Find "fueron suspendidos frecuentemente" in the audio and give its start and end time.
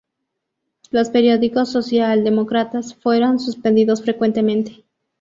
2.95-4.83